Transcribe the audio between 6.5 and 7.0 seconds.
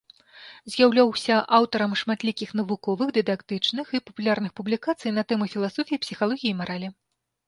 і маралі.